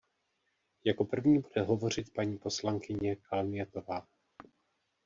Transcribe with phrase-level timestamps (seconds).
[0.83, 4.07] Jako první bude hovořit paní poslankyně Kalnietová.